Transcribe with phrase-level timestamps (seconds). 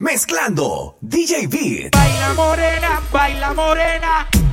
[0.00, 1.90] Mezclando DJ Beat.
[1.92, 4.43] Baila morena, baila morena.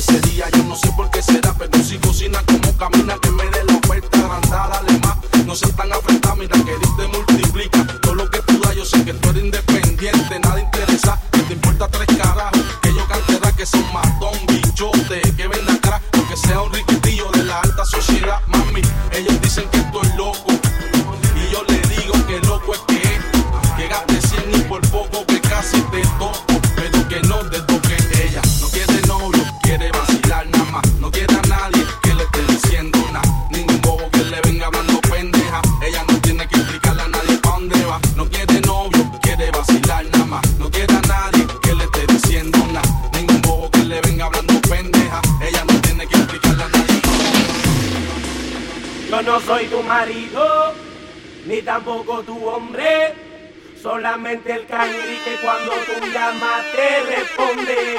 [0.00, 0.59] ese día yo
[54.30, 54.66] solamente el
[55.24, 57.98] que cuando tú llamas te responde.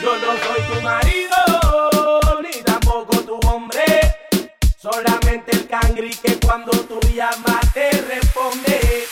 [0.00, 3.84] Yo no soy tu marido, ni tampoco tu hombre.
[4.80, 9.06] Solamente el cangri que cuando tú llamas te responde.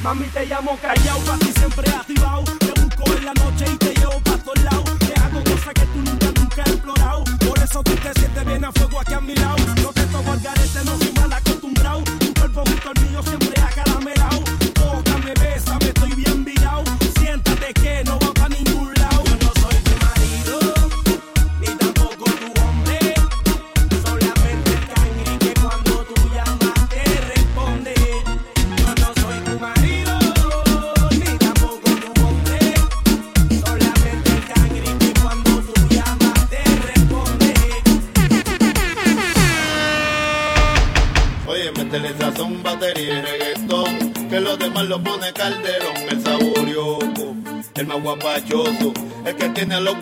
[0.00, 2.11] Mami, te llamo callao, para siempre a ti.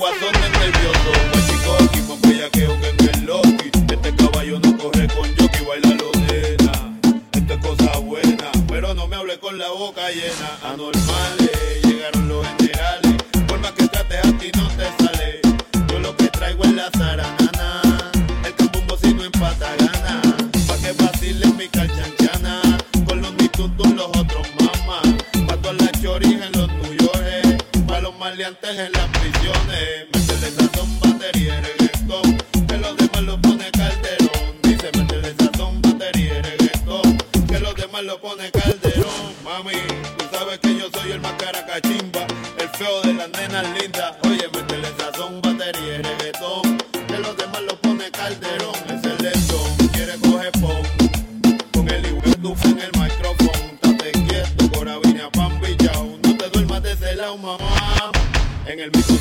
[0.01, 1.11] guasón nervioso.
[1.31, 2.31] Pues chico que.
[3.93, 6.99] Este caballo no corre con jockey, baila lorena.
[7.33, 10.73] Esto es cosa buena, pero no me hable con la boca llena.
[10.73, 13.23] Anormales, llegaron los generales.
[13.47, 15.41] Por más que trates a ti no te sale.
[15.89, 18.11] Yo lo que traigo es la zaranana.
[18.45, 20.23] El cambumbo si no empata gana.
[20.67, 22.63] Pa' que vacile mi calchanchana.
[23.07, 25.07] Con los institutos los otros mamas.
[25.47, 27.45] Pato a la choris en los tuyores.
[27.45, 27.59] Eh.
[27.87, 29.20] Pa' los maleantes en la
[30.13, 34.63] Metele sazon batería y el Que los demás lo pone calderón.
[34.63, 37.03] Dice meterles un batterie regreso
[37.49, 39.35] Que los demás lo pone calderón.
[39.45, 39.73] Mami
[40.19, 42.27] Tú sabes que yo soy el más cara cachimba
[42.59, 44.15] El feo de las nenas lindas.
[44.25, 46.79] Oye meterles a son batería reggaetón.
[47.09, 48.75] Que los demás lo pone Calderón.
[48.89, 50.87] Es el son Quieres coge pop,
[51.75, 53.51] Con el libro tu fing el micrófono,
[53.83, 57.57] Estate quieto Ahora vine a Pan Pichao No te duermas de el aumá
[58.67, 59.20] En el mismo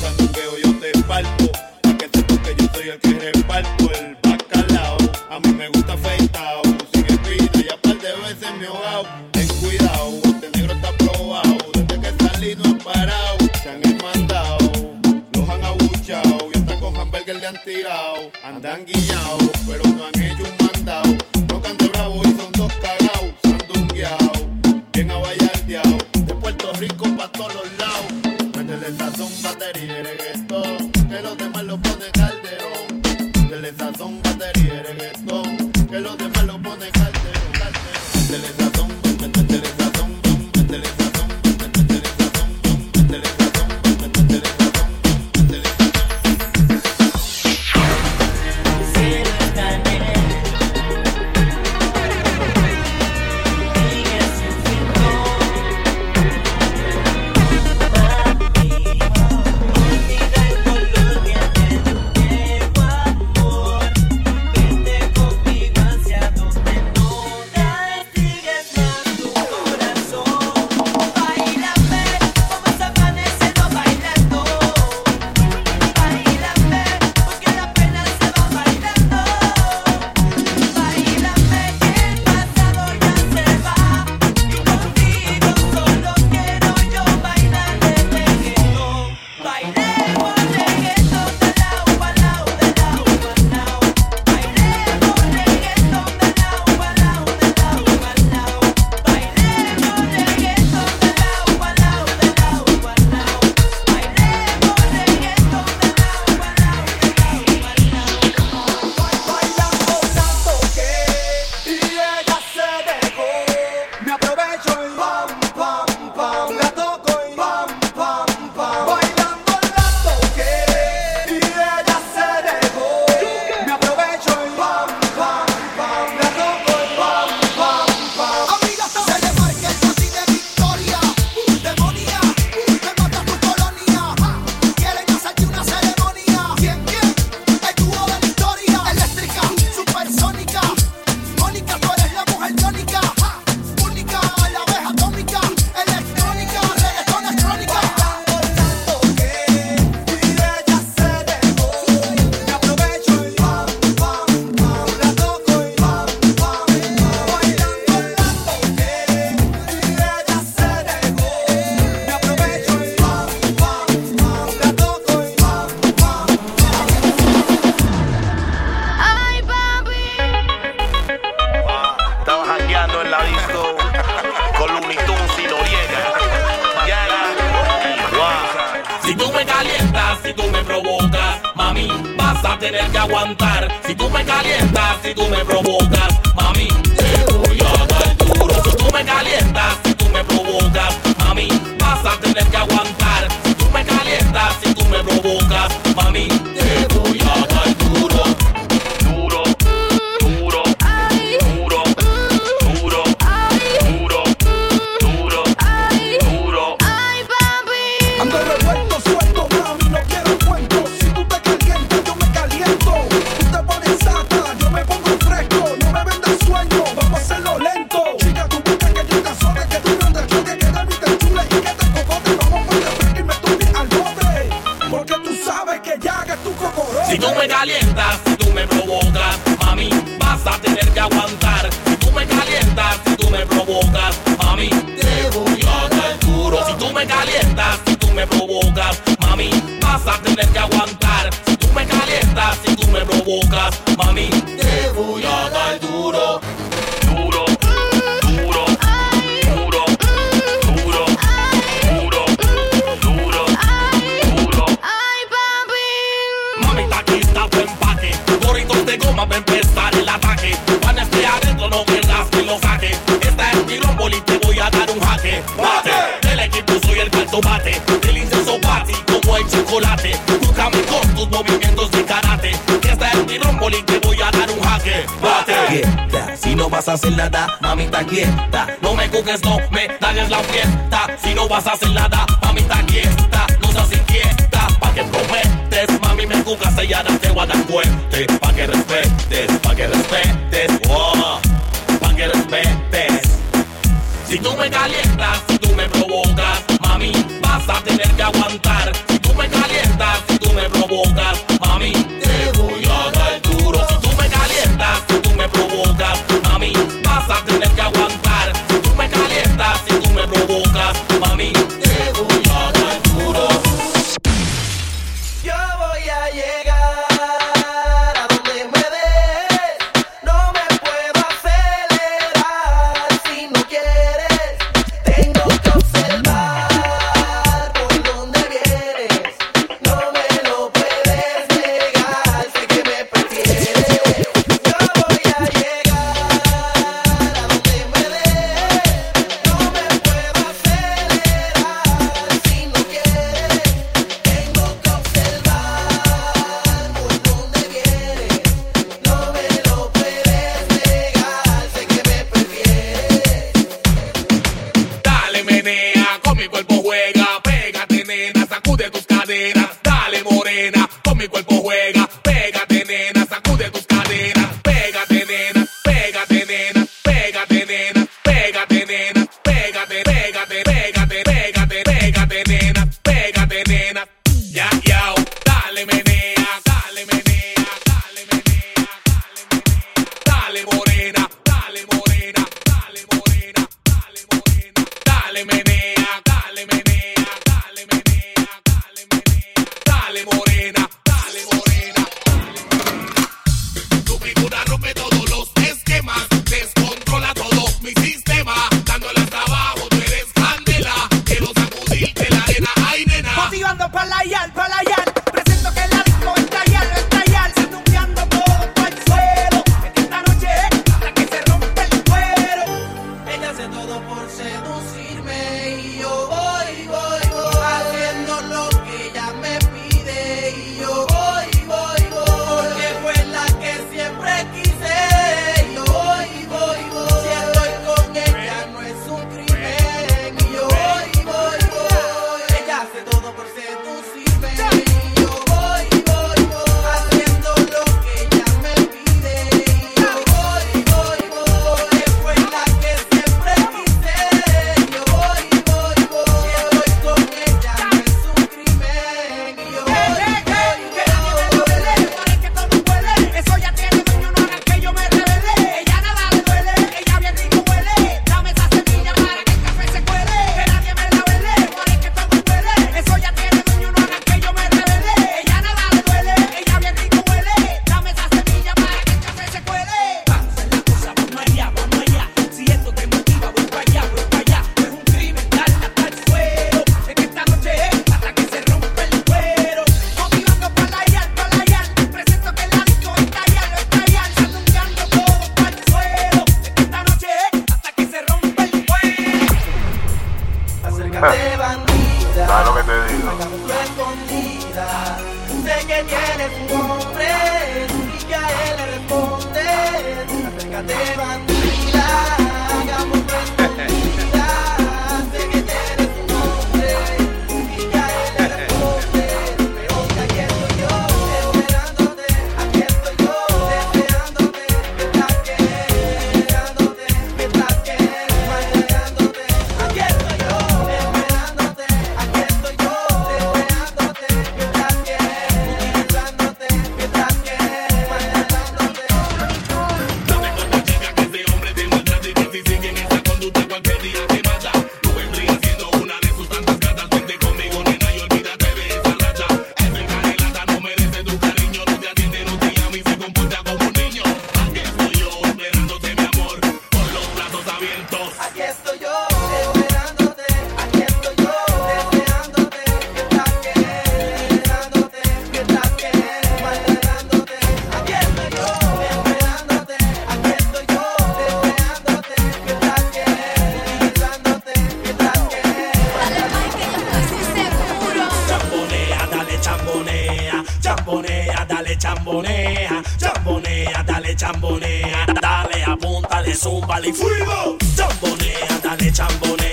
[576.60, 577.78] zúmbale y fuego.
[577.96, 579.69] Chambonea, dale chambonea,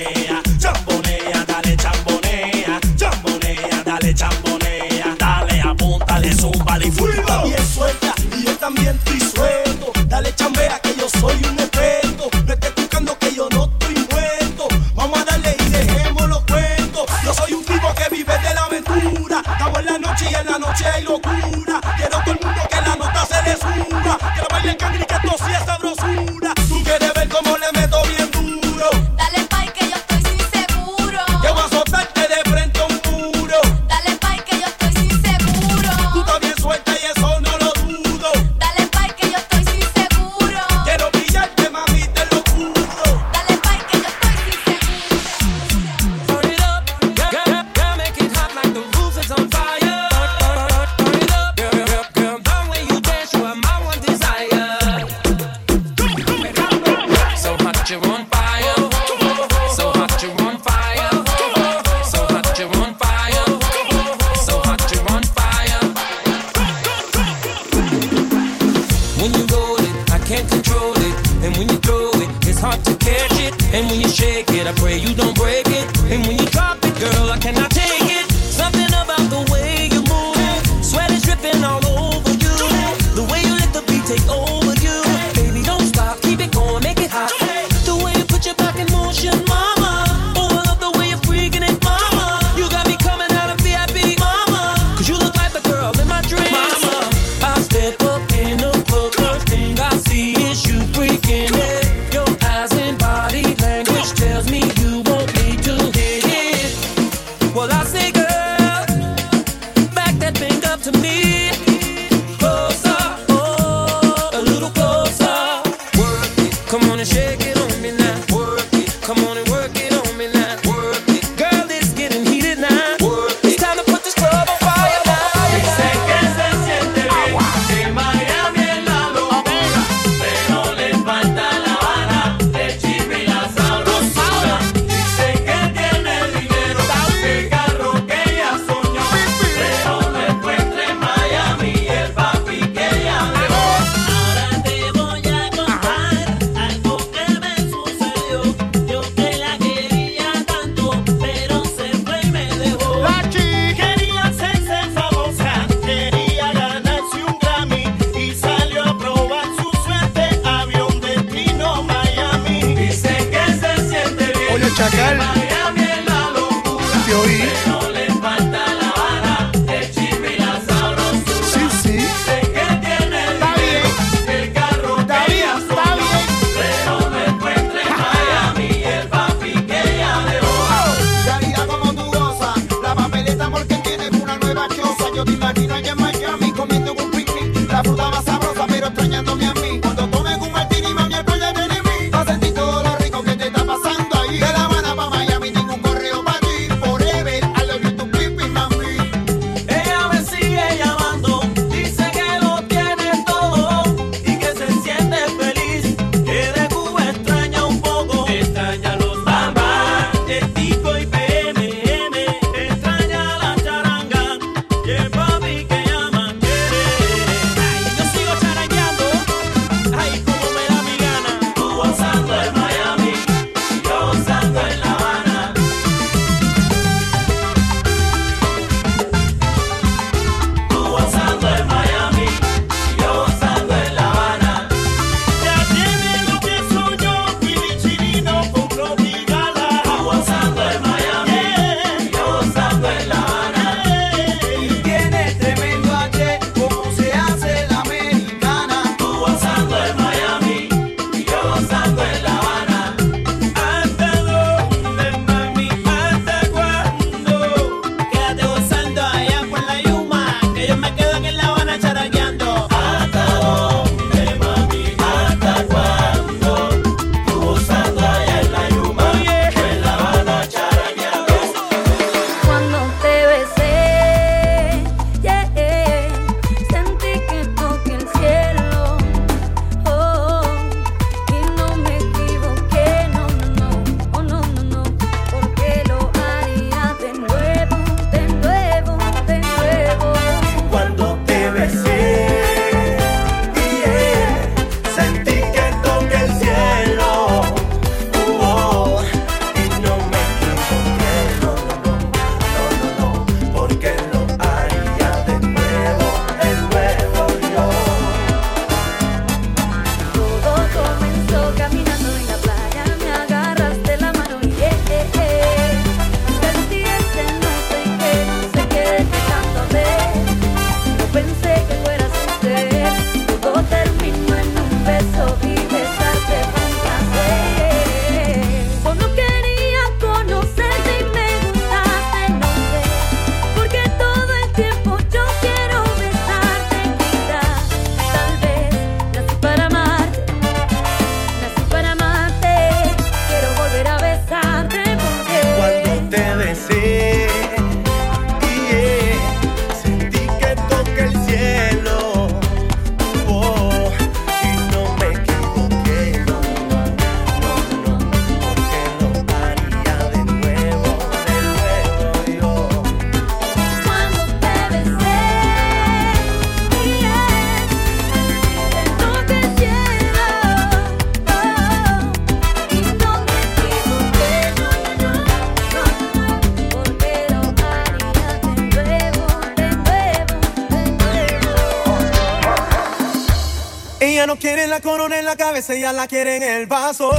[384.18, 387.12] ya no quieren la corona en la cabeza, ya la quieren en el vaso.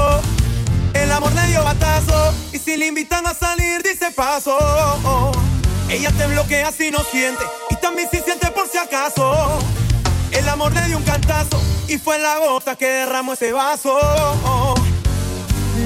[0.94, 4.58] El amor le dio batazo y si le invitan a salir dice paso.
[5.88, 9.60] Ella te bloquea si no siente y también si siente por si acaso.
[10.32, 13.96] El amor le dio un cantazo y fue la gota que derramó ese vaso.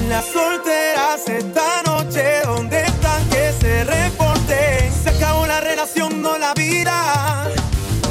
[0.09, 4.91] Las solteras esta noche, ¿dónde están que se reporte?
[5.03, 7.51] Se acabó la relación, no la vida.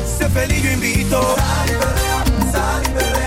[0.06, 1.34] Sé feliz, yo invito.
[2.62, 3.21] Dale, bebé.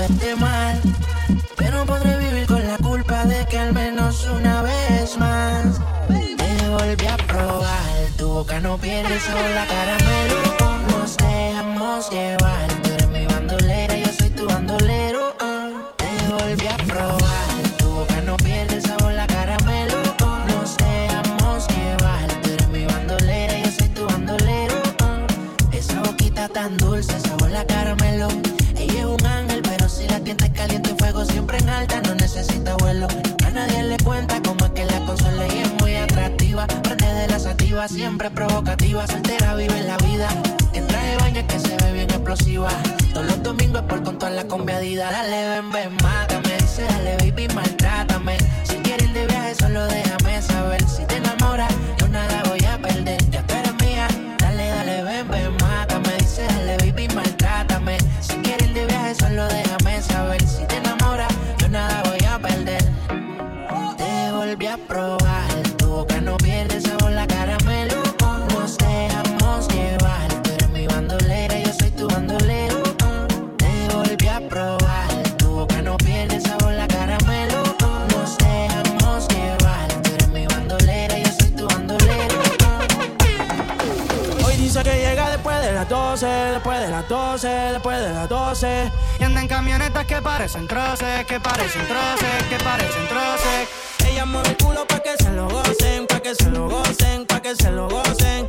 [0.00, 0.80] Esté mal.
[1.56, 7.06] Pero podré vivir con la culpa de que al menos una vez más te volví
[7.06, 8.06] a probar.
[8.16, 10.88] Tu boca no pierde sola caramelo.
[10.88, 12.41] Nos dejamos llevar.
[37.92, 39.06] Siempre provocativa.
[39.06, 40.28] Soltera vive la vida.
[40.72, 42.70] En traje de baño que se ve bien explosiva.
[43.12, 45.10] Todos los domingos por con toda la conviadida.
[45.10, 46.56] Dale, ven, ven, mátame.
[46.58, 48.36] Dice, dale, baby, maltrátame.
[48.64, 50.82] Si quieres ir de viaje, solo déjame saber.
[50.88, 52.61] Si te enamoras, yo nada voy
[87.42, 88.92] de las 12, después de las 12.
[89.18, 93.68] Y anda en camionetas que parecen troces, que parecen troces, que parecen troces.
[94.06, 97.40] Ella mueve el culo pa' que se lo gocen, pa' que se lo gocen, pa'
[97.40, 98.46] que se lo gocen.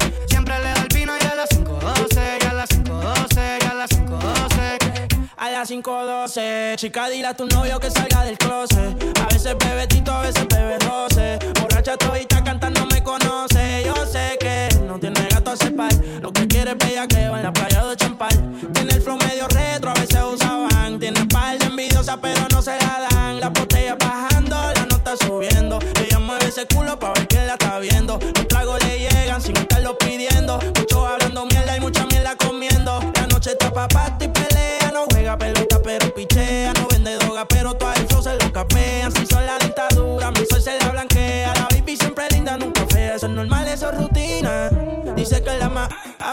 [5.63, 9.17] Las 5.12, chica, dile a tu novio que salga del closet.
[9.17, 11.39] A veces bebe tito, a veces bebe roce.
[11.61, 13.83] Borracha todita cantando me conoce.
[13.85, 15.93] Yo sé que no tiene gato a par.
[16.21, 18.35] Lo que quiere es bellaqueo en la playa de Champal.
[18.73, 20.99] Tiene el flow medio retro, a veces usaban.
[20.99, 23.39] Tiene par de envidiosas, pero no se la dan.
[23.39, 25.79] La botella bajando, la nota subiendo.
[26.05, 28.19] Ella mueve ese culo pa' ver que la está viendo.
[28.19, 30.59] Los tragos le llegan sin estarlo pidiendo.
[30.77, 32.99] Muchos hablando mierda y mucha mierda comiendo.
[33.15, 33.87] La noche está pa'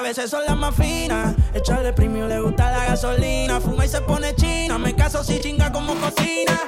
[0.00, 1.34] a veces son las más finas.
[1.52, 3.60] Echarle premio le gusta la gasolina.
[3.60, 4.78] Fuma y se pone china.
[4.78, 6.58] Me caso si chinga como cocina.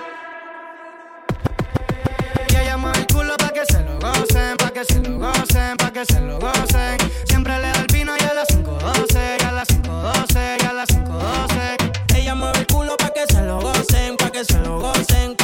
[2.50, 5.76] Y ella mueve el culo pa' que se lo gocen, pa' que se lo gocen,
[5.78, 6.98] pa' que se lo gocen.
[7.26, 10.72] Siempre le da el vino y a las 5.12, y a las 5.12, y a
[10.74, 12.16] las 5.12.
[12.16, 15.34] Ella mueve el culo pa' que se lo gocen, pa' que se lo gocen,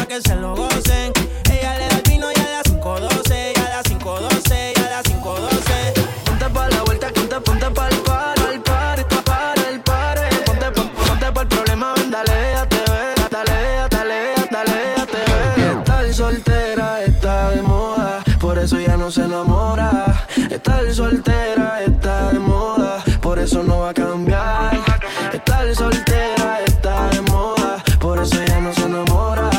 [20.88, 24.72] Estar soltera está de moda, por eso no va a cambiar.
[25.35, 29.51] Estar soltera está de moda, por eso ya no se enamora.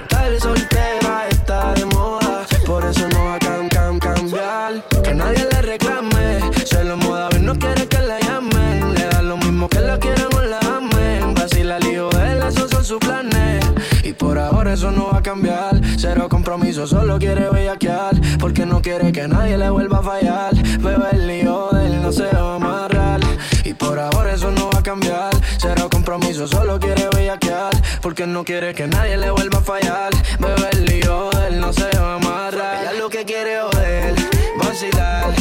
[0.00, 4.82] Estar soltera está de moda, por eso no va a cam, cam, cambiar.
[5.04, 8.94] Que nadie le reclame, se lo moda, ver, no quiere que la llamen.
[8.94, 11.34] Le da lo mismo que la quieran o la amen.
[11.34, 13.62] Vacila el hijo de él, esos son sus planes.
[14.04, 15.78] Y por ahora eso no va a cambiar.
[15.98, 18.14] Cero compromiso, solo quiere bellaquear.
[18.52, 20.54] Porque no quiere que nadie le vuelva a fallar.
[20.54, 23.20] Bebe el lío de él, no se va a amarrar.
[23.64, 25.34] Y por ahora eso no va a cambiar.
[25.56, 27.72] Cero compromiso, solo quiere bellaquear.
[28.02, 30.12] Porque no quiere que nadie le vuelva a fallar.
[30.38, 32.82] Bebe el lío de él, no se va a amarrar.
[32.82, 34.14] Ella lo que quiere joder,
[34.58, 35.32] vacilar.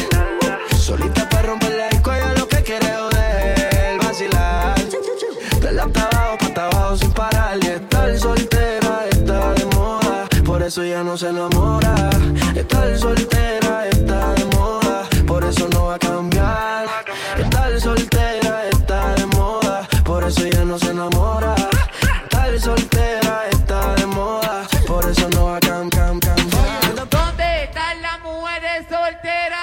[0.79, 4.79] Solita para romper la disco, ella lo que quiere joder, vacilar.
[5.59, 7.57] De la hasta abajo, pa' abajo sin parar.
[7.61, 12.10] Y estar soltera está de moda, por eso ya no se enamora
[12.63, 16.85] tal soltera está de moda, por eso no va a cambiar.
[17.35, 21.55] Que tal soltera está de moda, por eso ya no se enamora.
[22.29, 27.09] Tal soltera está de moda, por eso no va a cam, cam, cambiar.
[27.09, 29.61] ¿Dónde están las mujeres solteras?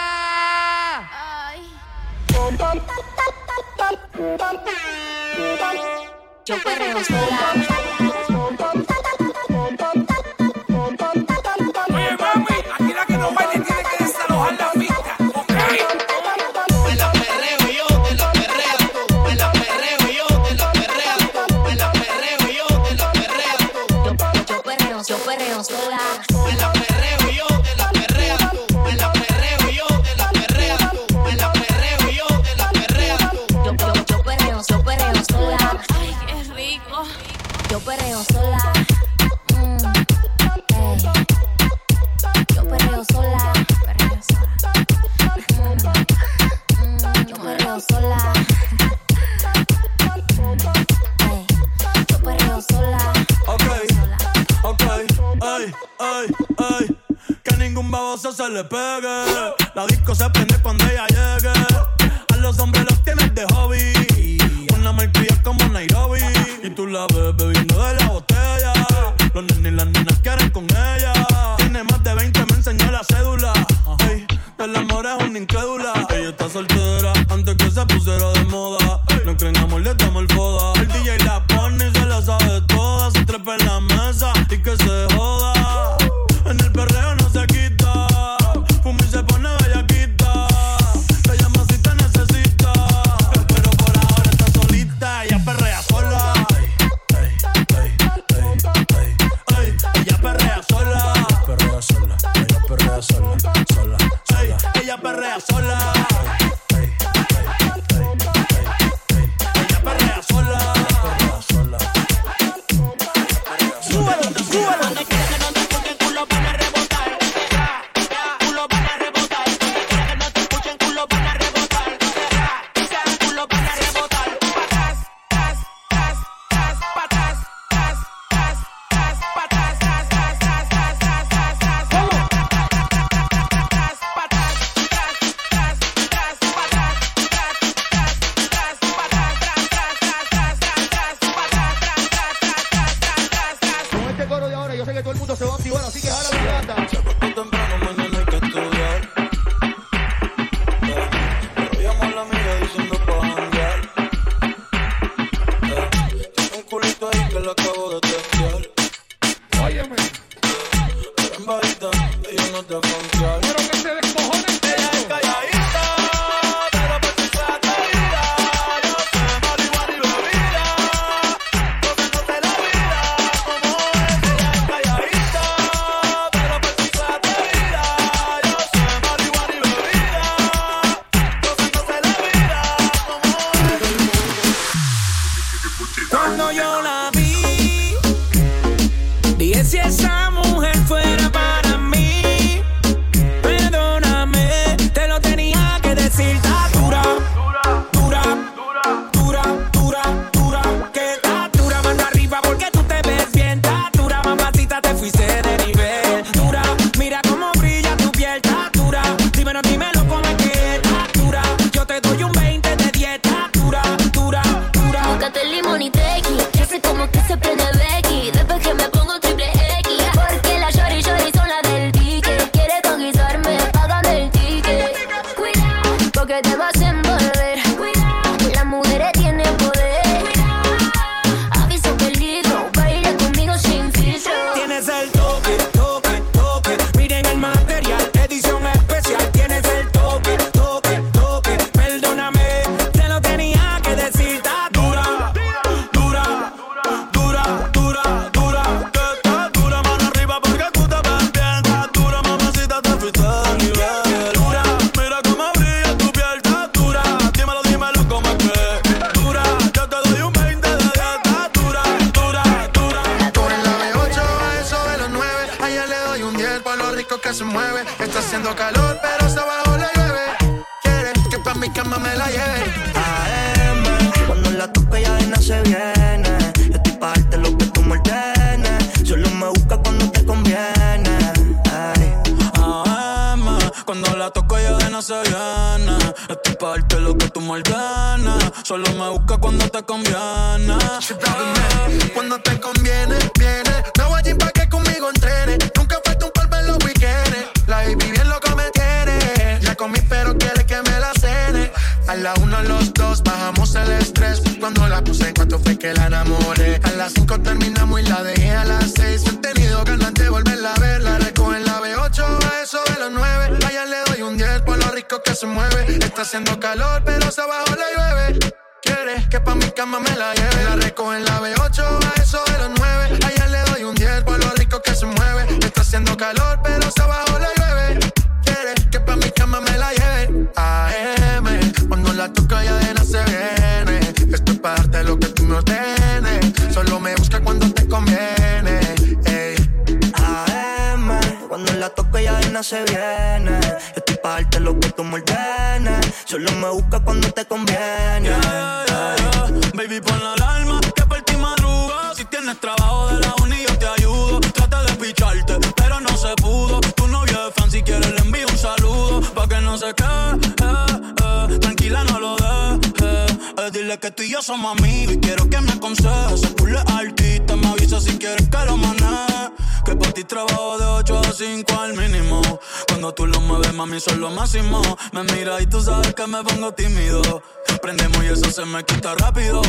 [371.66, 372.40] al mínimo.
[372.86, 374.80] Cuando tú lo mueves, mami, son lo máximo.
[375.12, 377.42] Me mira y tú sabes que me pongo tímido.
[377.82, 379.62] Prendemos y eso se me quita rápido.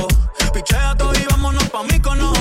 [0.53, 2.31] Pichea todo y vámonos pa' mí cono.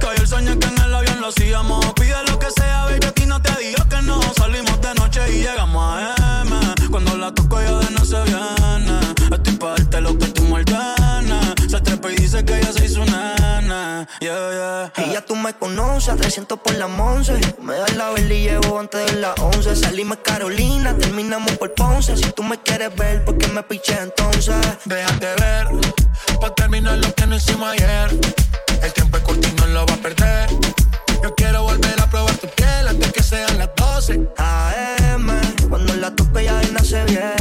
[0.00, 1.84] Cayó el sueño que en el avión lo hacíamos.
[1.94, 4.20] Pide lo que sea, baby, aquí no te digo que no.
[4.34, 6.88] Salimos de noche y llegamos a M.
[6.90, 9.00] Cuando la toco ya de no se viene.
[9.30, 12.84] Estoy pa' darte lo que tú me ordenes se trepa y dice que ya se
[12.86, 14.08] hizo nana.
[14.20, 15.06] Yeah, yeah.
[15.06, 17.34] Y ya tú me conoces, 300 por la 11.
[17.60, 19.76] Me das la vela y llevo antes de las 11.
[19.76, 22.16] Salimos Carolina, terminamos por Ponce.
[22.16, 24.54] Si tú me quieres ver, ¿por qué me piché entonces?
[24.84, 25.68] Déjate ver,
[26.40, 28.10] pa' terminar lo que no hicimos ayer.
[28.82, 30.48] El tiempo es corto y no lo va a perder.
[31.22, 34.28] Yo quiero volver a probar tu piel antes que sean las 12.
[34.38, 35.28] AM,
[35.68, 37.35] cuando la tope ya nace bien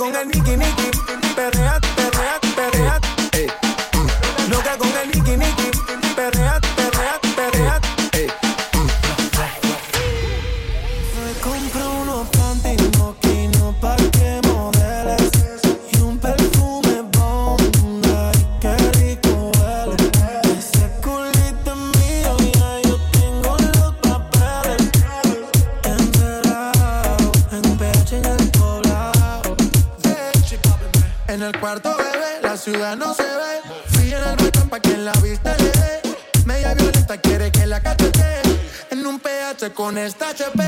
[0.00, 0.89] con el Nicky Nicky.
[31.60, 33.60] Cuarto bebé, la ciudad no se ve.
[33.92, 36.00] Sigue en el botón pa' que la vista le dé.
[36.46, 38.40] Media violenta quiere que la cachete.
[38.90, 40.62] En un PH con esta HP.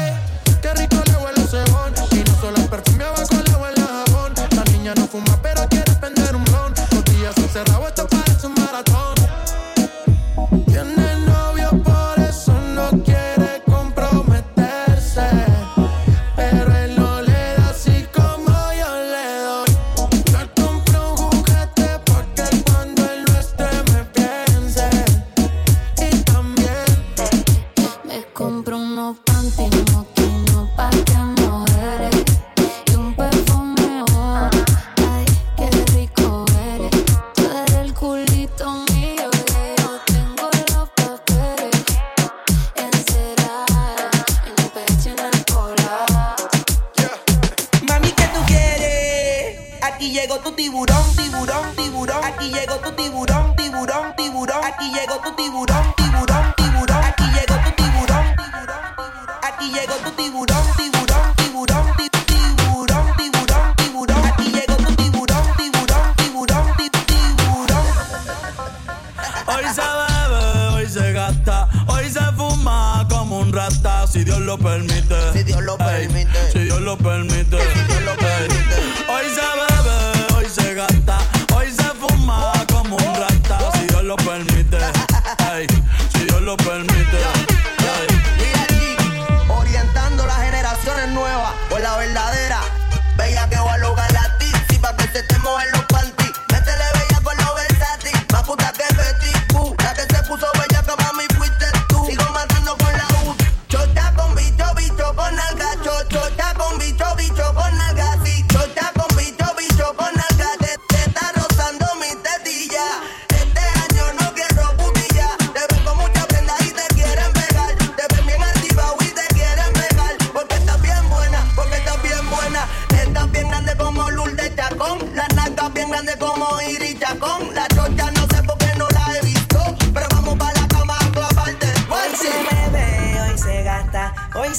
[0.61, 1.95] Qué rico le huele cebón.
[2.11, 4.34] Y no solo perfume, abajo le huele jabón.
[4.55, 6.74] La niña no fuma, pero quiere prender un blon.
[6.90, 8.07] Los días encerrados, está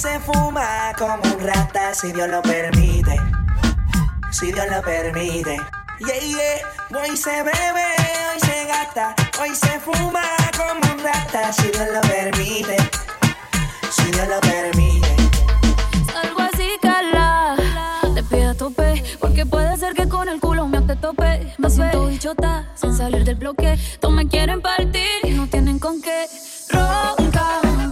[0.04, 3.18] se fuma como un rata si Dios lo permite.
[4.30, 5.56] Si Dios lo permite.
[5.98, 7.00] Yeah, yeah.
[7.00, 7.88] Hoy se bebe,
[8.28, 10.26] hoy se gasta, hoy se fuma
[10.58, 12.76] como un rata si Dios lo permite.
[13.90, 15.08] Si Dios lo permite.
[16.22, 17.56] Algo así, Carla.
[18.14, 21.54] Te pido a tope, porque puede ser que con el culo me te tope.
[21.56, 23.78] Me siento bichota, sin salir del bloque.
[24.00, 26.26] Todos me quieren partir y no tienen con qué.
[26.68, 27.83] Ronca.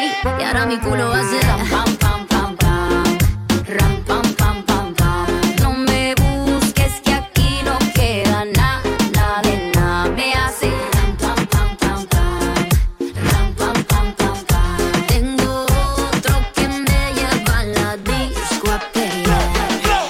[0.00, 3.18] Y ahora mi culo va a ser pam, pam, pam, pam.
[3.66, 5.26] Ram, pam, pam, pam, pam.
[5.60, 8.82] No me busques que aquí no queda nada,
[9.12, 10.10] nada de nada.
[10.10, 12.68] Me hace ram, pam, pam, pam, pam.
[13.30, 15.06] Ram, pam, pam, pam, pam.
[15.08, 19.48] Tengo otro que me lleva a la disco a pelear.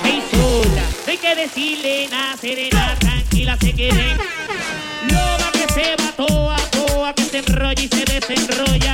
[0.04, 4.16] Hey, sola, hay que decirle nada, serena, tranquila, se quede.
[5.10, 8.87] Loba que se va toa, toa, que se enrolla y se desenrolla.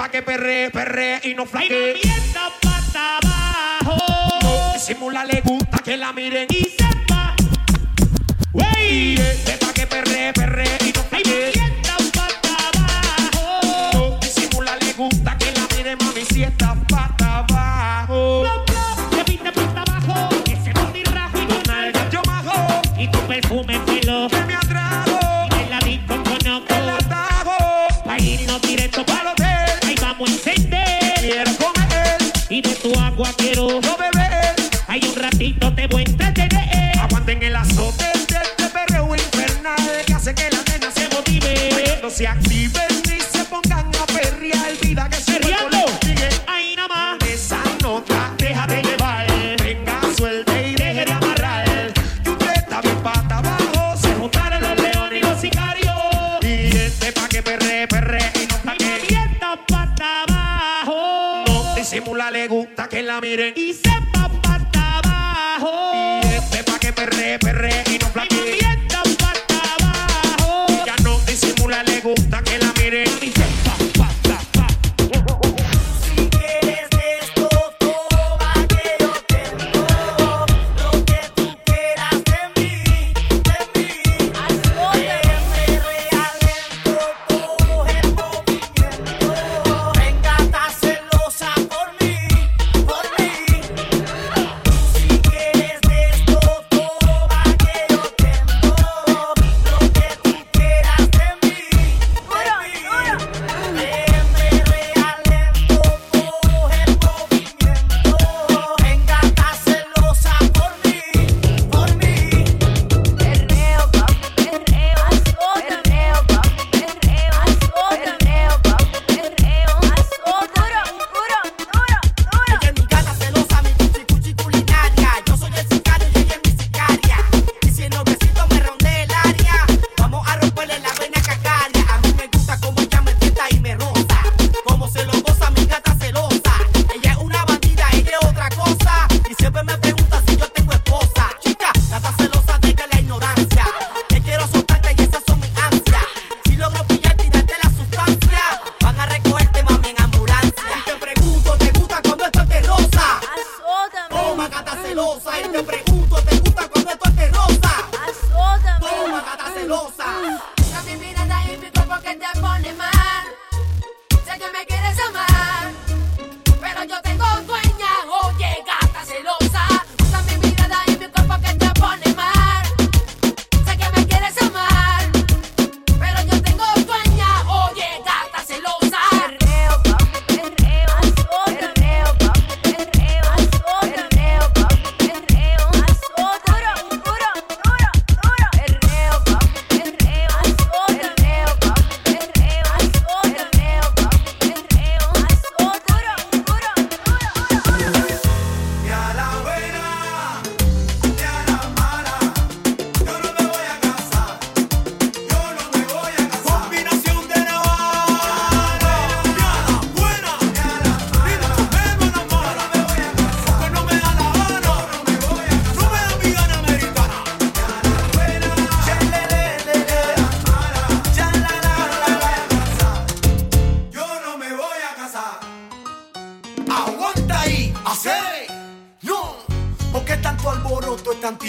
[0.00, 2.00] pa' que perre, perre y no flaque.
[2.02, 3.98] Y la pata abajo.
[4.42, 7.34] No simula, le gusta que la miren y sepa.
[8.54, 9.58] Wey, yeah.
[9.58, 11.09] pa' que perre, perre y no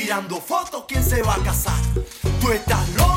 [0.02, 1.80] Tirando fotos, ¿quién se va a casar?
[2.42, 3.11] Tú estás loco.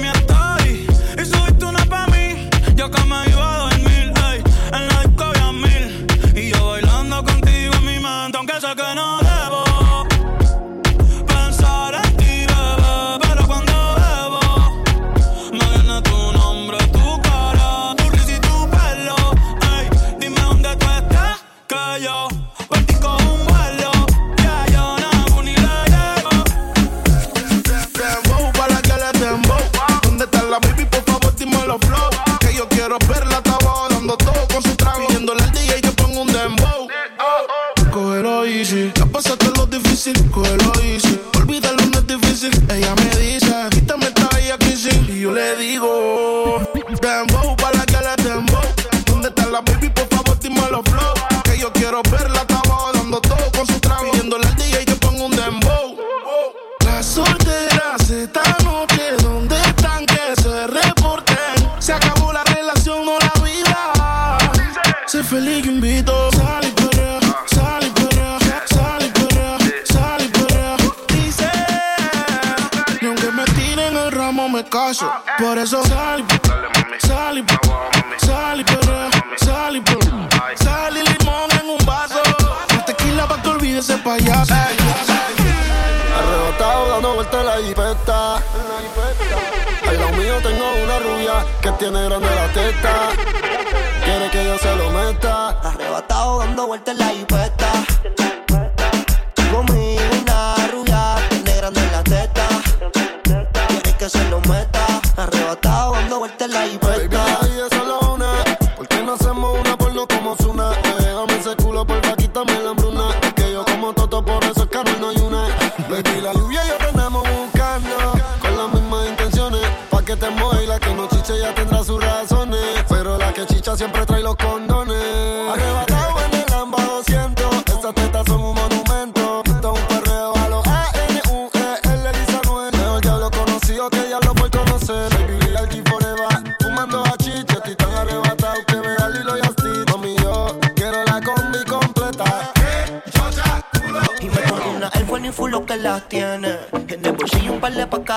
[0.00, 0.31] me atrás.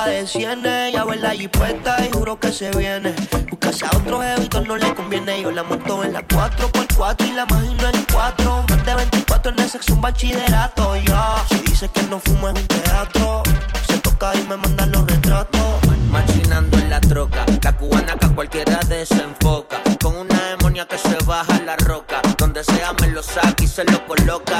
[0.03, 0.89] está.
[0.89, 3.13] Ya ve la puesta y juro que se viene.
[3.49, 5.41] Buscase a otro jevito, no le conviene.
[5.41, 8.65] Yo la monto en la 4x4 y la imagino en 4.
[8.69, 10.95] Más de 24 en el sexo, un bachillerato.
[10.97, 13.43] Ya, si dice que no fumo en un teatro,
[13.87, 15.61] se toca y me mandan los retratos.
[16.09, 19.81] Machinando en la troca, la cubana que a cualquiera desenfoca.
[20.01, 22.21] Con una demonia que se baja la roca.
[22.37, 24.59] Donde sea me lo saca y se lo coloca.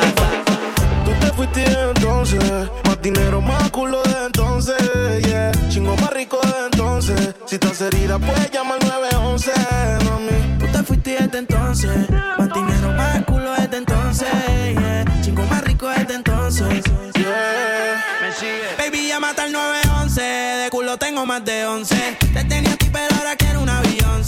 [1.06, 4.05] Tú te fuiste entonces, más dinero, más culo
[7.86, 9.52] heridas, puedes llamar 911,
[10.06, 10.60] mami.
[10.60, 14.28] Tú te fuiste desde entonces, más dinero, más culo desde entonces.
[15.22, 16.68] Chingo más rico desde entonces.
[16.68, 18.76] Me sigue.
[18.78, 22.18] Baby, ya mata al 911, de culo tengo más de 11.
[22.34, 24.22] Te tenía a ti, pero ahora quiero un avión,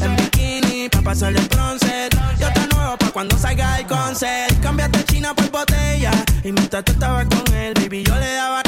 [0.00, 2.08] En bikini, pa' pasar el bronce.
[2.38, 4.60] Yo te nuevo pa' cuando salga el concert.
[4.62, 6.12] Cámbiate China por botella,
[6.44, 8.59] y mientras tú estabas con él, baby, yo le daba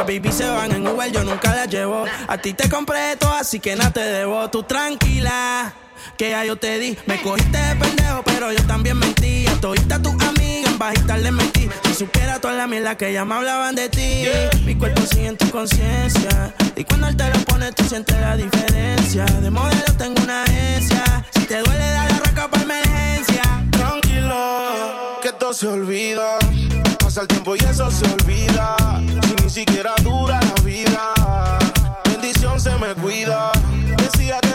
[0.00, 2.06] Las baby se van en Uber, yo nunca las llevo.
[2.26, 4.48] A ti te compré todo, así que nada te debo.
[4.48, 5.74] Tú tranquila,
[6.16, 6.96] que ya yo te di.
[7.04, 9.46] Me cogiste de pendejo, pero yo también mentí.
[9.46, 11.68] A todita tu amiga en bajita le mentí.
[11.84, 14.24] Si supiera toda la mierda que ya me hablaban de ti.
[14.64, 16.54] Mi cuerpo sigue en tu conciencia.
[16.76, 19.26] Y cuando él te lo pone, tú sientes la diferencia.
[19.26, 21.26] De modelo tengo una agencia.
[21.34, 23.42] Si te duele, dale arranca para emergencia.
[23.70, 24.99] Tranquilo
[25.52, 26.38] se olvida.
[26.98, 28.76] Pasa el tiempo y eso se olvida.
[29.22, 31.14] Si ni siquiera dura la vida.
[32.04, 33.50] Bendición se me cuida.
[33.96, 34.49] Decía que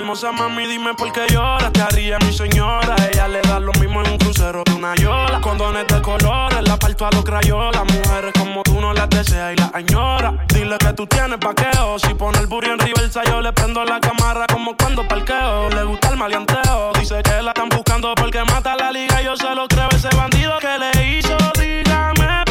[0.00, 1.70] Hermosa mami, dime por qué lloras.
[1.74, 2.96] Te haría mi señora.
[3.12, 5.42] Ella le da lo mismo en un crucero que una yola.
[5.42, 7.84] Condones de colores, la parto a los crayolas.
[7.84, 10.36] Mujeres como tú no las deseas y las añoras.
[10.48, 11.98] Dile que tú tienes paqueo.
[11.98, 15.68] Si pone el burro en reversa, yo le prendo la cámara como cuando parqueo.
[15.68, 16.92] Le gusta el maleanteo.
[16.98, 19.20] Dice que la están buscando porque mata la liga.
[19.20, 19.90] Yo se lo creo.
[19.90, 22.49] Ese bandido que le hizo, dígame.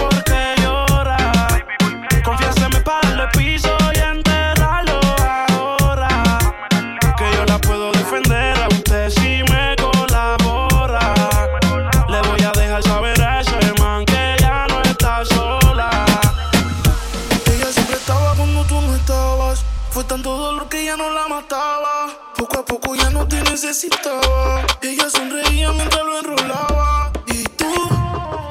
[21.48, 24.66] Poco a poco ya no te necesitaba.
[24.82, 27.12] Ella sonreía mientras lo enrolaba.
[27.28, 27.72] Y tú,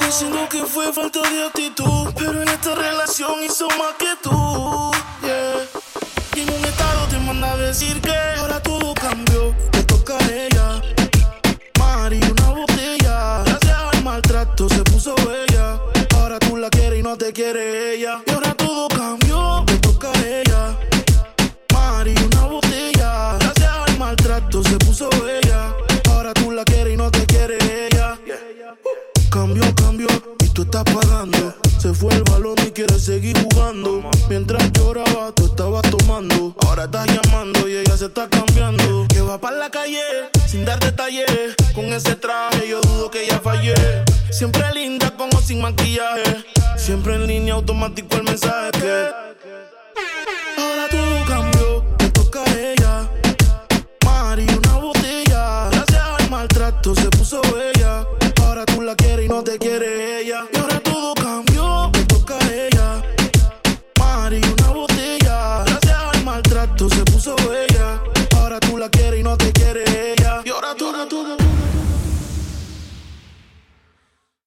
[0.01, 2.11] diciendo que fue falta de actitud.
[2.16, 4.78] Pero en esta relación hizo más que tú.
[32.99, 36.55] Seguí jugando mientras lloraba, tú estabas tomando.
[36.66, 39.07] Ahora estás llamando y ella se está cambiando.
[39.09, 40.03] Que va para la calle
[40.46, 41.55] sin dar detalles.
[41.74, 43.74] Con ese traje yo dudo que ella fallé.
[44.30, 46.44] Siempre linda con o sin maquillaje.
[46.76, 49.09] Siempre en línea automático el mensaje.
[50.59, 53.09] Ahora todo cambió, me toca a ella.
[54.05, 55.70] Mari, una botella.
[55.70, 57.67] Gracias al maltrato se puso bella.